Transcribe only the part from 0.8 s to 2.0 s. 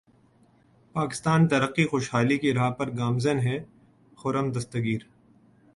پاکستان ترقی